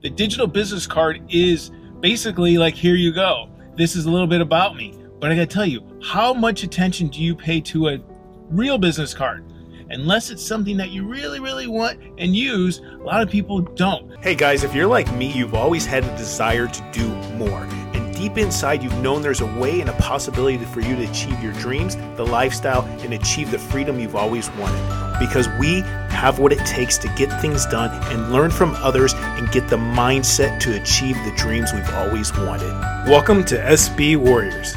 [0.00, 3.48] The digital business card is basically like, here you go.
[3.76, 4.96] This is a little bit about me.
[5.18, 7.98] But I gotta tell you, how much attention do you pay to a
[8.48, 9.44] real business card?
[9.90, 14.16] Unless it's something that you really, really want and use, a lot of people don't.
[14.22, 17.66] Hey guys, if you're like me, you've always had a desire to do more.
[18.18, 21.52] Deep inside, you've known there's a way and a possibility for you to achieve your
[21.52, 24.82] dreams, the lifestyle, and achieve the freedom you've always wanted.
[25.20, 29.48] Because we have what it takes to get things done and learn from others and
[29.52, 32.72] get the mindset to achieve the dreams we've always wanted.
[33.08, 34.74] Welcome to SB Warriors.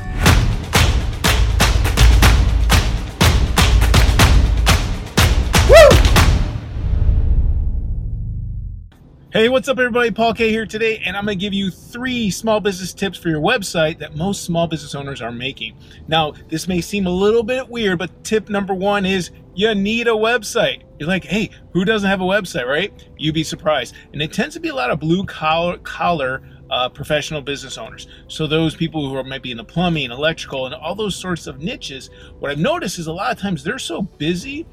[9.33, 10.11] Hey, what's up, everybody?
[10.11, 13.39] Paul K here today, and I'm to give you three small business tips for your
[13.39, 15.77] website that most small business owners are making.
[16.09, 20.09] Now, this may seem a little bit weird, but tip number one is you need
[20.09, 20.83] a website.
[20.99, 22.91] You're like, hey, who doesn't have a website, right?
[23.17, 23.95] You'd be surprised.
[24.11, 28.09] And it tends to be a lot of blue collar, collar uh, professional business owners.
[28.27, 31.61] So those people who are maybe in the plumbing, electrical, and all those sorts of
[31.61, 32.09] niches.
[32.39, 34.67] What I've noticed is a lot of times they're so busy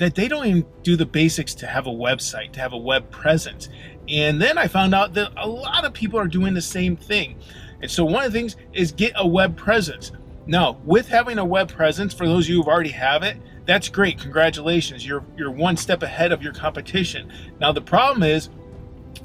[0.00, 3.10] that they don't even do the basics to have a website, to have a web
[3.10, 3.68] presence.
[4.08, 7.38] And then I found out that a lot of people are doing the same thing.
[7.82, 10.12] And so one of the things is get a web presence.
[10.46, 13.90] Now, with having a web presence, for those of you who already have it, that's
[13.90, 14.18] great.
[14.18, 15.06] Congratulations.
[15.06, 17.30] You're you're one step ahead of your competition.
[17.60, 18.48] Now the problem is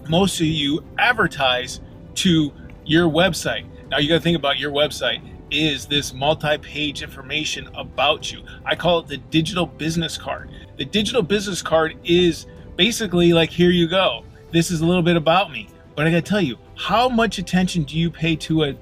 [0.10, 1.80] most of you advertise
[2.16, 2.52] to
[2.86, 3.66] your website.
[3.90, 8.44] Now you got to think about your website is this multi-page information about you.
[8.66, 10.50] I call it the digital business card.
[10.78, 14.26] The digital business card is basically like here you go.
[14.52, 15.70] This is a little bit about me.
[15.96, 18.76] But I got to tell you, how much attention do you pay to a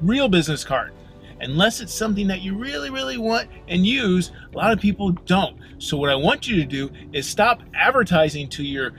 [0.00, 0.92] real business card?
[1.40, 5.58] Unless it's something that you really, really want and use, a lot of people don't.
[5.78, 8.92] So, what I want you to do is stop advertising to your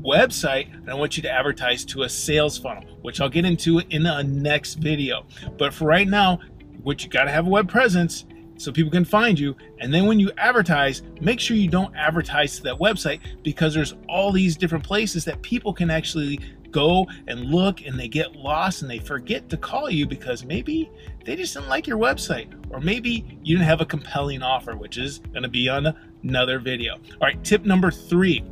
[0.00, 3.78] website and I want you to advertise to a sales funnel, which I'll get into
[3.90, 5.24] in a next video.
[5.56, 6.40] But for right now,
[6.82, 8.24] what you got to have a web presence
[8.56, 9.56] so people can find you.
[9.80, 13.94] And then when you advertise, make sure you don't advertise to that website because there's
[14.08, 18.82] all these different places that people can actually go and look and they get lost
[18.82, 20.90] and they forget to call you because maybe
[21.24, 24.98] they just didn't like your website or maybe you didn't have a compelling offer, which
[24.98, 25.86] is going to be on
[26.22, 26.94] another video.
[26.94, 28.44] All right, tip number three.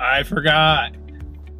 [0.00, 0.96] I forgot.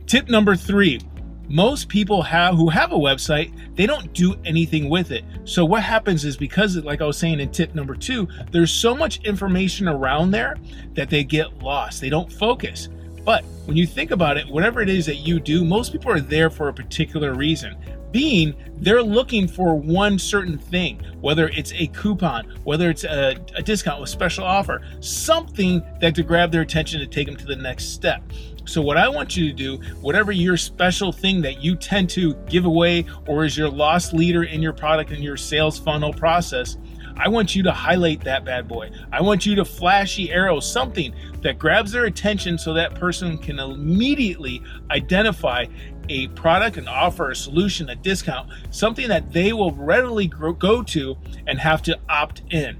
[0.07, 1.01] Tip number three
[1.49, 5.25] most people have who have a website they don't do anything with it.
[5.45, 8.95] So what happens is because like i was saying in tip number two there's so
[8.95, 10.57] much information around there
[10.95, 12.01] that they get lost.
[12.01, 12.89] They don't focus.
[13.25, 16.21] But when you think about it whatever it is that you do most people are
[16.21, 17.77] there for a particular reason
[18.13, 23.63] being they're looking for one certain thing whether it's a coupon whether it's a, a
[23.63, 27.57] discount with special offer something that to grab their attention to take them to the
[27.57, 28.23] next step
[28.69, 32.35] so, what I want you to do, whatever your special thing that you tend to
[32.51, 36.77] give away or is your loss leader in your product and your sales funnel process,
[37.17, 38.91] I want you to highlight that bad boy.
[39.11, 43.59] I want you to flashy arrow something that grabs their attention so that person can
[43.59, 45.65] immediately identify
[46.09, 51.17] a product, and offer, a solution, a discount, something that they will readily go to
[51.47, 52.79] and have to opt in.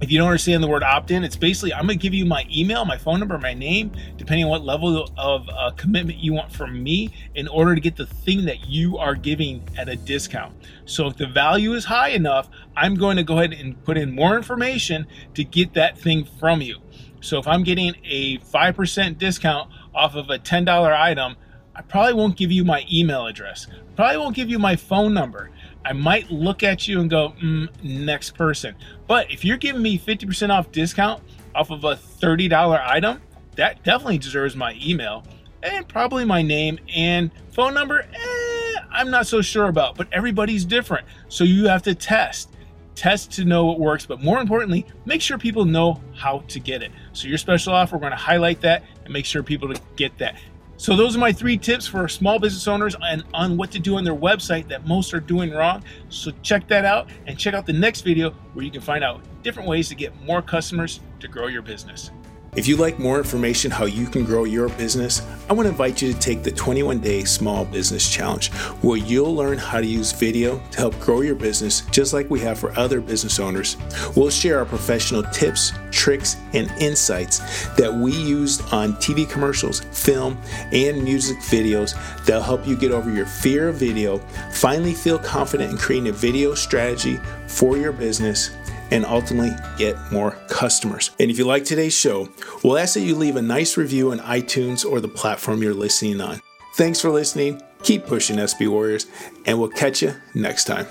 [0.00, 2.46] If you don't understand the word opt in, it's basically I'm to give you my
[2.50, 6.50] email, my phone number, my name, depending on what level of uh, commitment you want
[6.50, 10.54] from me in order to get the thing that you are giving at a discount.
[10.86, 14.14] So if the value is high enough, I'm going to go ahead and put in
[14.14, 16.78] more information to get that thing from you.
[17.20, 21.36] So if I'm getting a 5% discount off of a $10 item,
[21.80, 23.66] I probably won't give you my email address.
[23.96, 25.48] Probably won't give you my phone number.
[25.82, 28.74] I might look at you and go, mm, next person.
[29.06, 31.22] But if you're giving me 50% off discount
[31.54, 33.22] off of a $30 item,
[33.56, 35.24] that definitely deserves my email
[35.62, 38.00] and probably my name and phone number.
[38.00, 41.06] Eh, I'm not so sure about, but everybody's different.
[41.30, 42.50] So you have to test.
[42.94, 46.82] Test to know what works, but more importantly, make sure people know how to get
[46.82, 46.92] it.
[47.14, 50.36] So, your special offer, we're going to highlight that and make sure people get that.
[50.80, 53.98] So those are my three tips for small business owners and on what to do
[53.98, 55.84] on their website that most are doing wrong.
[56.08, 59.20] So check that out and check out the next video where you can find out
[59.42, 62.10] different ways to get more customers to grow your business.
[62.56, 66.02] If you'd like more information how you can grow your business, I want to invite
[66.02, 68.52] you to take the 21 day small business challenge
[68.82, 72.40] where you'll learn how to use video to help grow your business just like we
[72.40, 73.76] have for other business owners.
[74.16, 77.38] We'll share our professional tips, tricks, and insights
[77.76, 80.36] that we used on TV commercials, film,
[80.72, 81.94] and music videos
[82.24, 84.18] that'll help you get over your fear of video,
[84.52, 88.50] finally feel confident in creating a video strategy for your business
[88.90, 91.10] and ultimately get more customers.
[91.18, 92.28] And if you like today's show,
[92.62, 96.20] we'll ask that you leave a nice review on iTunes or the platform you're listening
[96.20, 96.40] on.
[96.74, 97.60] Thanks for listening.
[97.82, 99.06] Keep pushing SB Warriors,
[99.46, 100.86] and we'll catch you next time.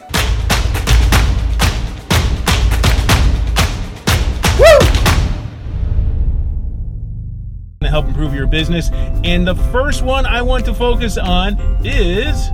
[7.90, 8.90] help improve your business.
[8.92, 12.50] And the first one I want to focus on is.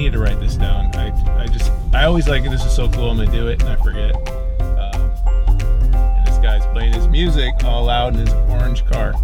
[0.00, 0.94] Need to write this down.
[0.96, 3.10] I, I just, I always like this is so cool.
[3.10, 4.14] I'm gonna do it and I forget.
[4.60, 5.10] Uh,
[5.90, 9.14] and this guy's playing his music all loud in his orange car.